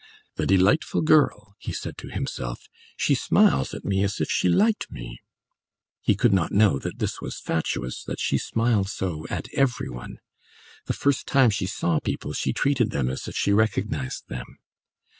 [0.33, 2.67] "The delightful girl," he said to himself;
[2.97, 5.19] "she smiles at me as if she liked me!"
[6.01, 10.17] He could not know that this was fatuous, that she smiled so at every one;
[10.87, 14.57] the first time she saw people she treated them as if she recognised them.